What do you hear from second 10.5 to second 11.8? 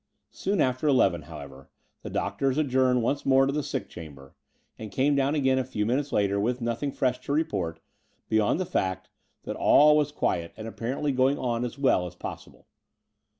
and 82 The Door of the Unreal apparently going on as